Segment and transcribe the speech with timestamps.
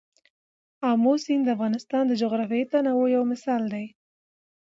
[0.89, 3.85] آمو سیند د افغانستان د جغرافیوي تنوع یو مثال دی.